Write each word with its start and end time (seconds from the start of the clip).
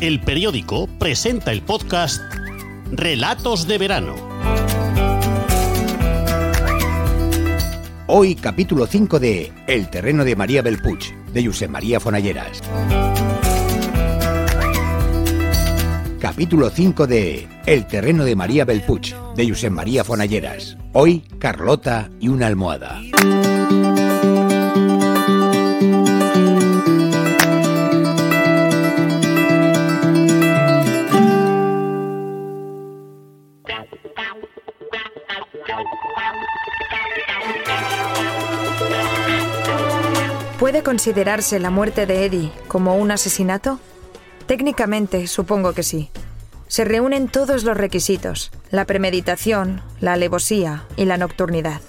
El 0.00 0.18
periódico 0.18 0.86
presenta 0.98 1.52
el 1.52 1.60
podcast 1.60 2.22
Relatos 2.90 3.66
de 3.66 3.76
verano. 3.76 4.14
Hoy 8.06 8.34
capítulo 8.34 8.86
5 8.86 9.20
de 9.20 9.52
El 9.66 9.90
terreno 9.90 10.24
de 10.24 10.36
María 10.36 10.62
Belpuch, 10.62 11.12
de 11.34 11.44
José 11.44 11.68
María 11.68 12.00
Fonalleras. 12.00 12.62
Capítulo 16.18 16.70
5 16.70 17.06
de 17.06 17.46
El 17.66 17.86
terreno 17.86 18.24
de 18.24 18.36
María 18.36 18.64
Belpuch, 18.64 19.12
de 19.36 19.50
José 19.50 19.68
María 19.68 20.02
Fonalleras. 20.02 20.78
Hoy 20.94 21.24
Carlota 21.38 22.08
y 22.18 22.28
una 22.28 22.46
almohada. 22.46 23.02
¿Puede 40.60 40.82
considerarse 40.82 41.58
la 41.58 41.70
muerte 41.70 42.04
de 42.04 42.26
Eddie 42.26 42.52
como 42.68 42.94
un 42.96 43.10
asesinato? 43.10 43.80
Técnicamente, 44.46 45.26
supongo 45.26 45.72
que 45.72 45.82
sí. 45.82 46.10
Se 46.68 46.84
reúnen 46.84 47.28
todos 47.28 47.64
los 47.64 47.78
requisitos, 47.78 48.50
la 48.70 48.84
premeditación, 48.84 49.80
la 50.00 50.12
alevosía 50.12 50.84
y 50.98 51.06
la 51.06 51.16
nocturnidad. 51.16 51.80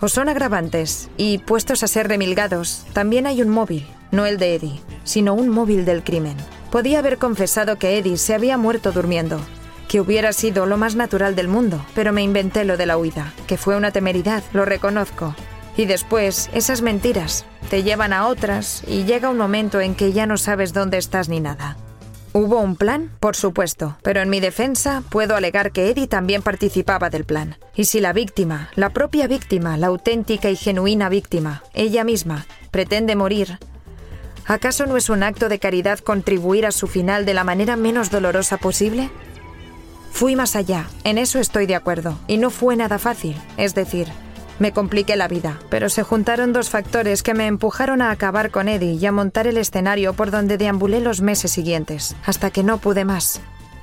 O 0.00 0.08
son 0.08 0.30
agravantes, 0.30 1.10
y 1.18 1.36
puestos 1.36 1.82
a 1.82 1.86
ser 1.86 2.08
remilgados, 2.08 2.86
también 2.94 3.26
hay 3.26 3.42
un 3.42 3.50
móvil, 3.50 3.86
no 4.12 4.24
el 4.24 4.38
de 4.38 4.54
Eddie, 4.54 4.80
sino 5.04 5.34
un 5.34 5.50
móvil 5.50 5.84
del 5.84 6.02
crimen. 6.02 6.38
Podía 6.70 7.00
haber 7.00 7.18
confesado 7.18 7.76
que 7.76 7.98
Eddie 7.98 8.16
se 8.16 8.32
había 8.32 8.56
muerto 8.56 8.92
durmiendo, 8.92 9.38
que 9.88 10.00
hubiera 10.00 10.32
sido 10.32 10.64
lo 10.64 10.78
más 10.78 10.96
natural 10.96 11.36
del 11.36 11.48
mundo, 11.48 11.84
pero 11.94 12.14
me 12.14 12.22
inventé 12.22 12.64
lo 12.64 12.78
de 12.78 12.86
la 12.86 12.96
huida, 12.96 13.34
que 13.46 13.58
fue 13.58 13.76
una 13.76 13.90
temeridad, 13.90 14.42
lo 14.54 14.64
reconozco. 14.64 15.34
Y 15.76 15.86
después, 15.86 16.50
esas 16.54 16.82
mentiras 16.82 17.44
te 17.68 17.82
llevan 17.82 18.12
a 18.12 18.28
otras 18.28 18.82
y 18.86 19.04
llega 19.04 19.30
un 19.30 19.38
momento 19.38 19.80
en 19.80 19.94
que 19.94 20.12
ya 20.12 20.26
no 20.26 20.36
sabes 20.36 20.72
dónde 20.72 20.98
estás 20.98 21.28
ni 21.28 21.40
nada. 21.40 21.76
¿Hubo 22.32 22.58
un 22.58 22.74
plan? 22.74 23.12
Por 23.20 23.36
supuesto, 23.36 23.96
pero 24.02 24.20
en 24.20 24.28
mi 24.28 24.40
defensa 24.40 25.04
puedo 25.08 25.36
alegar 25.36 25.70
que 25.70 25.90
Eddie 25.90 26.08
también 26.08 26.42
participaba 26.42 27.08
del 27.08 27.24
plan. 27.24 27.58
Y 27.76 27.84
si 27.84 28.00
la 28.00 28.12
víctima, 28.12 28.70
la 28.74 28.90
propia 28.90 29.28
víctima, 29.28 29.76
la 29.76 29.86
auténtica 29.86 30.50
y 30.50 30.56
genuina 30.56 31.08
víctima, 31.08 31.62
ella 31.74 32.02
misma, 32.02 32.44
pretende 32.72 33.14
morir, 33.14 33.60
¿acaso 34.46 34.86
no 34.86 34.96
es 34.96 35.10
un 35.10 35.22
acto 35.22 35.48
de 35.48 35.60
caridad 35.60 36.00
contribuir 36.00 36.66
a 36.66 36.72
su 36.72 36.88
final 36.88 37.24
de 37.24 37.34
la 37.34 37.44
manera 37.44 37.76
menos 37.76 38.10
dolorosa 38.10 38.56
posible? 38.56 39.10
Fui 40.10 40.34
más 40.34 40.56
allá, 40.56 40.88
en 41.04 41.18
eso 41.18 41.38
estoy 41.38 41.66
de 41.66 41.76
acuerdo, 41.76 42.18
y 42.26 42.38
no 42.38 42.50
fue 42.50 42.74
nada 42.74 42.98
fácil, 42.98 43.36
es 43.56 43.76
decir, 43.76 44.08
me 44.58 44.72
compliqué 44.72 45.16
la 45.16 45.28
vida, 45.28 45.58
pero 45.68 45.88
se 45.88 46.02
juntaron 46.02 46.52
dos 46.52 46.70
factores 46.70 47.22
que 47.22 47.34
me 47.34 47.46
empujaron 47.46 48.02
a 48.02 48.10
acabar 48.10 48.50
con 48.50 48.68
Eddie 48.68 48.92
y 48.92 49.06
a 49.06 49.12
montar 49.12 49.46
el 49.46 49.56
escenario 49.56 50.14
por 50.14 50.30
donde 50.30 50.58
deambulé 50.58 51.00
los 51.00 51.20
meses 51.20 51.50
siguientes, 51.50 52.16
hasta 52.24 52.50
que 52.50 52.62
no 52.62 52.78
pude 52.78 53.04
más. 53.04 53.40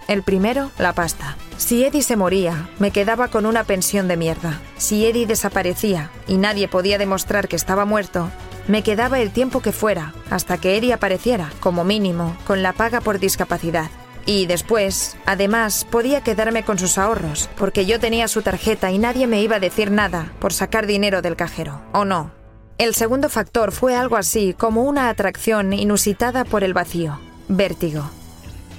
El 0.07 0.23
primero, 0.23 0.71
la 0.77 0.93
pasta. 0.93 1.37
Si 1.57 1.85
Eddie 1.85 2.01
se 2.01 2.15
moría, 2.15 2.69
me 2.79 2.91
quedaba 2.91 3.27
con 3.29 3.45
una 3.45 3.63
pensión 3.63 4.07
de 4.07 4.17
mierda. 4.17 4.59
Si 4.77 5.05
Eddie 5.05 5.27
desaparecía 5.27 6.09
y 6.27 6.37
nadie 6.37 6.67
podía 6.67 6.97
demostrar 6.97 7.47
que 7.47 7.55
estaba 7.55 7.85
muerto, 7.85 8.29
me 8.67 8.83
quedaba 8.83 9.19
el 9.19 9.31
tiempo 9.31 9.61
que 9.61 9.71
fuera, 9.71 10.13
hasta 10.29 10.57
que 10.57 10.77
Eddie 10.77 10.93
apareciera, 10.93 11.51
como 11.59 11.83
mínimo, 11.83 12.35
con 12.45 12.63
la 12.63 12.73
paga 12.73 13.01
por 13.01 13.19
discapacidad. 13.19 13.89
Y 14.31 14.45
después, 14.45 15.17
además, 15.25 15.83
podía 15.83 16.21
quedarme 16.21 16.63
con 16.63 16.79
sus 16.79 16.97
ahorros, 16.97 17.49
porque 17.57 17.85
yo 17.85 17.99
tenía 17.99 18.29
su 18.29 18.41
tarjeta 18.41 18.89
y 18.89 18.97
nadie 18.97 19.27
me 19.27 19.41
iba 19.41 19.57
a 19.57 19.59
decir 19.59 19.91
nada 19.91 20.31
por 20.39 20.53
sacar 20.53 20.87
dinero 20.87 21.21
del 21.21 21.35
cajero, 21.35 21.81
¿o 21.91 22.05
no? 22.05 22.31
El 22.77 22.95
segundo 22.95 23.27
factor 23.27 23.73
fue 23.73 23.93
algo 23.93 24.15
así 24.15 24.55
como 24.57 24.83
una 24.83 25.09
atracción 25.09 25.73
inusitada 25.73 26.45
por 26.45 26.63
el 26.63 26.73
vacío, 26.73 27.19
vértigo. 27.49 28.09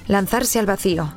Lanzarse 0.07 0.59
al 0.59 0.65
vacío. 0.65 1.13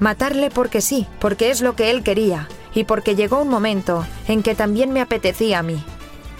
Matarle 0.00 0.50
porque 0.50 0.80
sí, 0.80 1.06
porque 1.20 1.50
es 1.50 1.60
lo 1.60 1.76
que 1.76 1.90
él 1.90 2.02
quería, 2.02 2.48
y 2.74 2.82
porque 2.82 3.14
llegó 3.14 3.40
un 3.40 3.48
momento 3.48 4.04
en 4.26 4.42
que 4.42 4.56
también 4.56 4.92
me 4.92 5.00
apetecía 5.00 5.60
a 5.60 5.62
mí. 5.62 5.80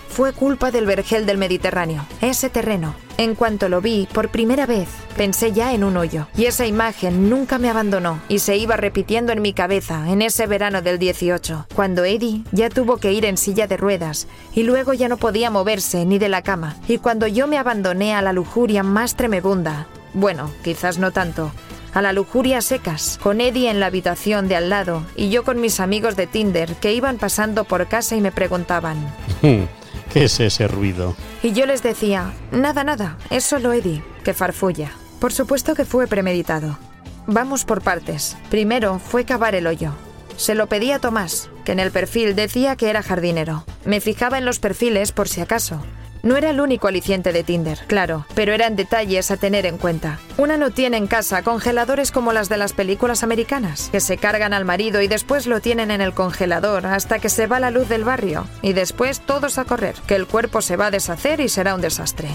Fue 0.08 0.32
culpa 0.32 0.72
del 0.72 0.84
vergel 0.84 1.26
del 1.26 1.38
Mediterráneo, 1.38 2.06
ese 2.20 2.50
terreno. 2.50 2.96
En 3.18 3.34
cuanto 3.34 3.70
lo 3.70 3.80
vi 3.80 4.06
por 4.12 4.28
primera 4.28 4.66
vez, 4.66 4.88
pensé 5.16 5.52
ya 5.52 5.72
en 5.72 5.84
un 5.84 5.96
hoyo, 5.96 6.26
y 6.36 6.44
esa 6.44 6.66
imagen 6.66 7.30
nunca 7.30 7.58
me 7.58 7.70
abandonó 7.70 8.20
y 8.28 8.40
se 8.40 8.58
iba 8.58 8.76
repitiendo 8.76 9.32
en 9.32 9.40
mi 9.40 9.54
cabeza 9.54 10.04
en 10.10 10.20
ese 10.20 10.46
verano 10.46 10.82
del 10.82 10.98
18, 10.98 11.66
cuando 11.74 12.04
Eddie 12.04 12.42
ya 12.52 12.68
tuvo 12.68 12.98
que 12.98 13.12
ir 13.12 13.24
en 13.24 13.38
silla 13.38 13.66
de 13.66 13.78
ruedas 13.78 14.28
y 14.54 14.64
luego 14.64 14.92
ya 14.92 15.08
no 15.08 15.16
podía 15.16 15.50
moverse 15.50 16.04
ni 16.04 16.18
de 16.18 16.28
la 16.28 16.42
cama, 16.42 16.76
y 16.88 16.98
cuando 16.98 17.26
yo 17.26 17.46
me 17.46 17.56
abandoné 17.56 18.14
a 18.14 18.20
la 18.20 18.34
lujuria 18.34 18.82
más 18.82 19.16
tremebunda, 19.16 19.86
bueno, 20.12 20.50
quizás 20.62 20.98
no 20.98 21.10
tanto, 21.10 21.52
a 21.94 22.02
la 22.02 22.12
lujuria 22.12 22.60
secas, 22.60 23.18
con 23.22 23.40
Eddie 23.40 23.70
en 23.70 23.80
la 23.80 23.86
habitación 23.86 24.46
de 24.46 24.56
al 24.56 24.68
lado 24.68 25.02
y 25.16 25.30
yo 25.30 25.42
con 25.42 25.62
mis 25.62 25.80
amigos 25.80 26.16
de 26.16 26.26
Tinder 26.26 26.74
que 26.74 26.92
iban 26.92 27.16
pasando 27.16 27.64
por 27.64 27.86
casa 27.86 28.14
y 28.14 28.20
me 28.20 28.30
preguntaban, 28.30 28.98
¿Qué 30.16 30.24
es 30.24 30.40
ese 30.40 30.66
ruido? 30.66 31.14
Y 31.42 31.52
yo 31.52 31.66
les 31.66 31.82
decía, 31.82 32.32
nada, 32.50 32.84
nada, 32.84 33.18
es 33.28 33.44
solo 33.44 33.74
Eddie, 33.74 34.02
que 34.24 34.32
farfulla. 34.32 34.90
Por 35.20 35.30
supuesto 35.30 35.74
que 35.74 35.84
fue 35.84 36.06
premeditado. 36.06 36.78
Vamos 37.26 37.66
por 37.66 37.82
partes. 37.82 38.34
Primero 38.48 38.98
fue 38.98 39.26
cavar 39.26 39.54
el 39.54 39.66
hoyo. 39.66 39.92
Se 40.38 40.54
lo 40.54 40.68
pedí 40.68 40.90
a 40.90 41.00
Tomás, 41.00 41.50
que 41.66 41.72
en 41.72 41.80
el 41.80 41.90
perfil 41.90 42.34
decía 42.34 42.76
que 42.76 42.88
era 42.88 43.02
jardinero. 43.02 43.66
Me 43.84 44.00
fijaba 44.00 44.38
en 44.38 44.46
los 44.46 44.58
perfiles 44.58 45.12
por 45.12 45.28
si 45.28 45.42
acaso. 45.42 45.82
No 46.26 46.36
era 46.36 46.50
el 46.50 46.60
único 46.60 46.88
aliciente 46.88 47.32
de 47.32 47.44
Tinder, 47.44 47.78
claro, 47.86 48.26
pero 48.34 48.52
eran 48.52 48.74
detalles 48.74 49.30
a 49.30 49.36
tener 49.36 49.64
en 49.64 49.78
cuenta. 49.78 50.18
Una 50.38 50.56
no 50.56 50.72
tiene 50.72 50.96
en 50.96 51.06
casa 51.06 51.42
congeladores 51.42 52.10
como 52.10 52.32
las 52.32 52.48
de 52.48 52.56
las 52.56 52.72
películas 52.72 53.22
americanas, 53.22 53.90
que 53.92 54.00
se 54.00 54.16
cargan 54.16 54.52
al 54.52 54.64
marido 54.64 55.00
y 55.00 55.06
después 55.06 55.46
lo 55.46 55.60
tienen 55.60 55.92
en 55.92 56.00
el 56.00 56.14
congelador 56.14 56.84
hasta 56.86 57.20
que 57.20 57.28
se 57.28 57.46
va 57.46 57.60
la 57.60 57.70
luz 57.70 57.88
del 57.88 58.02
barrio, 58.02 58.48
y 58.60 58.72
después 58.72 59.20
todos 59.20 59.56
a 59.58 59.66
correr, 59.66 59.94
que 60.08 60.16
el 60.16 60.26
cuerpo 60.26 60.62
se 60.62 60.74
va 60.74 60.86
a 60.86 60.90
deshacer 60.90 61.38
y 61.38 61.48
será 61.48 61.76
un 61.76 61.80
desastre. 61.80 62.30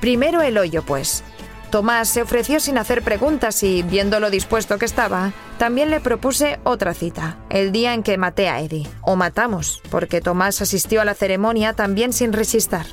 Primero 0.00 0.40
el 0.40 0.56
hoyo, 0.56 0.82
pues. 0.82 1.22
Tomás 1.70 2.08
se 2.08 2.22
ofreció 2.22 2.58
sin 2.58 2.78
hacer 2.78 3.02
preguntas 3.02 3.62
y, 3.62 3.82
viendo 3.82 4.18
lo 4.18 4.30
dispuesto 4.30 4.78
que 4.78 4.86
estaba, 4.86 5.34
también 5.58 5.90
le 5.90 6.00
propuse 6.00 6.58
otra 6.64 6.94
cita, 6.94 7.36
el 7.50 7.70
día 7.70 7.92
en 7.92 8.02
que 8.02 8.16
maté 8.16 8.48
a 8.48 8.62
Eddie. 8.62 8.88
O 9.02 9.14
matamos, 9.14 9.82
porque 9.90 10.22
Tomás 10.22 10.62
asistió 10.62 11.02
a 11.02 11.04
la 11.04 11.12
ceremonia 11.12 11.74
también 11.74 12.14
sin 12.14 12.32
resistir. 12.32 12.86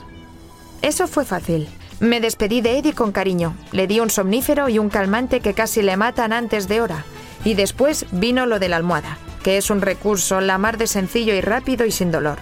Eso 0.84 1.08
fue 1.08 1.24
fácil. 1.24 1.70
Me 2.02 2.20
despedí 2.20 2.60
de 2.60 2.78
Eddie 2.78 2.94
con 2.94 3.14
cariño, 3.14 3.56
le 3.72 3.88
di 3.88 4.02
un 4.02 4.10
somnífero 4.10 4.68
y 4.68 4.80
un 4.80 4.90
calmante 4.90 5.40
que 5.40 5.54
casi 5.54 5.82
le 5.82 5.96
matan 5.96 6.34
antes 6.34 6.68
de 6.68 6.82
hora, 6.82 7.06
y 7.46 7.54
después 7.54 8.06
vino 8.12 8.46
lo 8.46 8.60
de 8.60 8.68
la 8.68 8.76
almohada, 8.76 9.18
que 9.44 9.56
es 9.58 9.70
un 9.70 9.82
recurso 9.82 10.42
la 10.42 10.58
de 10.58 10.88
sencillo 10.88 11.34
y 11.34 11.40
rápido 11.40 11.86
y 11.86 11.92
sin 11.92 12.12
dolor. 12.12 12.38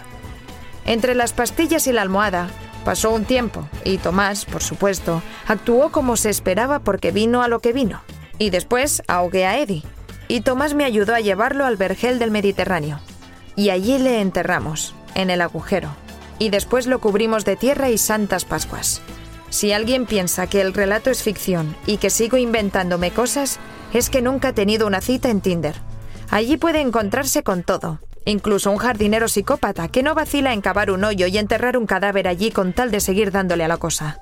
Entre 0.85 1.13
las 1.13 1.33
pastillas 1.33 1.85
y 1.85 1.91
la 1.91 2.01
almohada 2.01 2.47
pasó 2.83 3.11
un 3.11 3.25
tiempo, 3.25 3.69
y 3.83 3.99
Tomás, 3.99 4.45
por 4.45 4.63
supuesto, 4.63 5.21
actuó 5.47 5.91
como 5.91 6.17
se 6.17 6.31
esperaba 6.31 6.79
porque 6.79 7.11
vino 7.11 7.43
a 7.43 7.47
lo 7.47 7.59
que 7.59 7.73
vino. 7.73 8.01
Y 8.39 8.49
después 8.49 9.03
ahogué 9.07 9.45
a 9.45 9.59
Eddie, 9.59 9.83
y 10.27 10.41
Tomás 10.41 10.73
me 10.73 10.85
ayudó 10.85 11.13
a 11.13 11.19
llevarlo 11.19 11.63
al 11.63 11.77
vergel 11.77 12.17
del 12.17 12.31
Mediterráneo. 12.31 12.99
Y 13.55 13.69
allí 13.69 13.99
le 13.99 14.19
enterramos, 14.19 14.95
en 15.13 15.29
el 15.29 15.41
agujero, 15.41 15.89
y 16.41 16.49
después 16.49 16.87
lo 16.87 16.99
cubrimos 16.99 17.45
de 17.45 17.55
tierra 17.55 17.91
y 17.91 17.99
santas 17.99 18.45
Pascuas. 18.45 19.03
Si 19.51 19.73
alguien 19.73 20.07
piensa 20.07 20.47
que 20.47 20.59
el 20.59 20.73
relato 20.73 21.11
es 21.11 21.21
ficción 21.21 21.75
y 21.85 21.97
que 21.97 22.09
sigo 22.09 22.35
inventándome 22.35 23.11
cosas, 23.11 23.59
es 23.93 24.09
que 24.09 24.23
nunca 24.23 24.49
he 24.49 24.53
tenido 24.53 24.87
una 24.87 25.01
cita 25.01 25.29
en 25.29 25.41
Tinder. 25.41 25.75
Allí 26.31 26.57
puede 26.57 26.81
encontrarse 26.81 27.43
con 27.43 27.61
todo, 27.61 27.99
incluso 28.25 28.71
un 28.71 28.77
jardinero 28.77 29.27
psicópata 29.27 29.87
que 29.89 30.01
no 30.01 30.15
vacila 30.15 30.51
en 30.51 30.61
cavar 30.61 30.89
un 30.89 31.03
hoyo 31.03 31.27
y 31.27 31.37
enterrar 31.37 31.77
un 31.77 31.85
cadáver 31.85 32.27
allí 32.27 32.49
con 32.49 32.73
tal 32.73 32.89
de 32.89 33.01
seguir 33.01 33.31
dándole 33.31 33.65
a 33.65 33.67
la 33.67 33.77
cosa. 33.77 34.19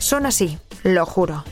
Son 0.00 0.26
así, 0.26 0.58
lo 0.82 1.06
juro. 1.06 1.44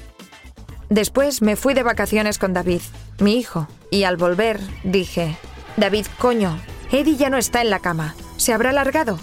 Después 0.88 1.40
me 1.40 1.54
fui 1.54 1.72
de 1.72 1.84
vacaciones 1.84 2.40
con 2.40 2.52
David, 2.52 2.80
mi 3.20 3.38
hijo, 3.38 3.68
y 3.92 4.02
al 4.02 4.16
volver 4.16 4.58
dije, 4.82 5.36
David, 5.76 6.06
coño, 6.18 6.58
Eddie 6.90 7.14
ya 7.14 7.30
no 7.30 7.36
está 7.36 7.60
en 7.60 7.70
la 7.70 7.78
cama. 7.78 8.16
¿Se 8.38 8.52
habrá 8.52 8.72
largado? 8.72 9.20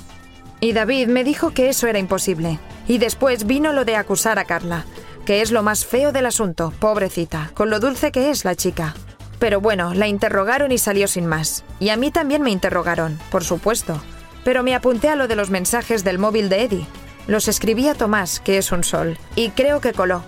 Y 0.60 0.74
David 0.74 1.08
me 1.08 1.24
dijo 1.24 1.52
que 1.52 1.70
eso 1.70 1.88
era 1.88 2.00
imposible. 2.00 2.60
Y 2.88 2.98
después 2.98 3.46
vino 3.46 3.74
lo 3.74 3.86
de 3.86 3.96
acusar 3.96 4.40
a 4.40 4.46
Carla, 4.46 4.86
que 5.26 5.42
es 5.42 5.52
lo 5.52 5.62
más 5.62 5.86
feo 5.86 6.12
del 6.12 6.26
asunto, 6.26 6.74
pobrecita, 6.80 7.52
con 7.54 7.70
lo 7.70 7.80
dulce 7.80 8.12
que 8.12 8.30
es 8.30 8.46
la 8.46 8.56
chica. 8.56 8.96
Pero 9.40 9.62
bueno, 9.62 9.94
la 9.94 10.08
interrogaron 10.08 10.72
y 10.72 10.78
salió 10.78 11.08
sin 11.08 11.28
más. 11.28 11.64
Y 11.80 11.90
a 11.90 11.98
mí 11.98 12.10
también 12.10 12.42
me 12.42 12.50
interrogaron, 12.50 13.20
por 13.30 13.44
supuesto. 13.44 14.02
Pero 14.44 14.64
me 14.64 14.74
apunté 14.74 15.10
a 15.10 15.16
lo 15.16 15.28
de 15.28 15.36
los 15.36 15.50
mensajes 15.50 16.04
del 16.04 16.18
móvil 16.18 16.50
de 16.50 16.64
Eddie. 16.64 16.88
Los 17.28 17.48
escribí 17.48 17.88
a 17.88 17.94
Tomás, 17.94 18.40
que 18.40 18.58
es 18.58 18.72
un 18.72 18.84
sol, 18.84 19.18
y 19.36 19.50
creo 19.50 19.82
que 19.82 19.94
coló. 19.94 20.24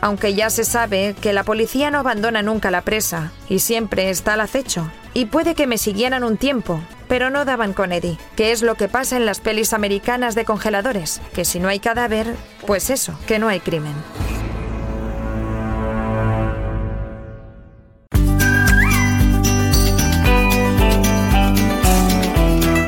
aunque 0.00 0.34
ya 0.34 0.50
se 0.50 0.64
sabe 0.64 1.14
que 1.20 1.32
la 1.32 1.44
policía 1.44 1.90
no 1.90 1.98
abandona 1.98 2.42
nunca 2.42 2.70
la 2.70 2.82
presa 2.82 3.32
y 3.48 3.58
siempre 3.60 4.10
está 4.10 4.34
al 4.34 4.40
acecho. 4.40 4.90
Y 5.14 5.26
puede 5.26 5.54
que 5.54 5.66
me 5.66 5.78
siguieran 5.78 6.24
un 6.24 6.36
tiempo, 6.36 6.80
pero 7.10 7.28
no 7.28 7.44
daban 7.44 7.72
con 7.72 7.90
Eddie, 7.90 8.18
que 8.36 8.52
es 8.52 8.62
lo 8.62 8.76
que 8.76 8.86
pasa 8.86 9.16
en 9.16 9.26
las 9.26 9.40
pelis 9.40 9.72
americanas 9.72 10.36
de 10.36 10.44
congeladores, 10.44 11.20
que 11.34 11.44
si 11.44 11.58
no 11.58 11.66
hay 11.66 11.80
cadáver, 11.80 12.36
pues 12.68 12.88
eso, 12.88 13.18
que 13.26 13.40
no 13.40 13.48
hay 13.48 13.58
crimen. 13.58 13.92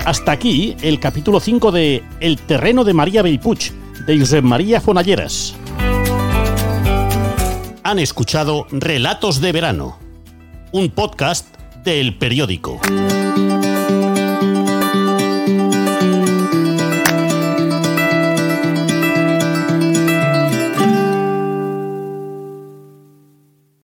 Hasta 0.06 0.30
aquí 0.30 0.76
el 0.82 1.00
capítulo 1.00 1.40
5 1.40 1.72
de 1.72 2.04
El 2.20 2.38
terreno 2.38 2.84
de 2.84 2.94
María 2.94 3.22
Belpuch, 3.22 3.72
de 4.06 4.20
Josep 4.20 4.44
María 4.44 4.80
Fonalleras. 4.80 5.56
Han 7.82 7.98
escuchado 7.98 8.68
Relatos 8.70 9.40
de 9.40 9.50
Verano, 9.50 9.98
un 10.70 10.90
podcast 10.90 11.56
del 11.82 12.16
periódico. 12.16 12.80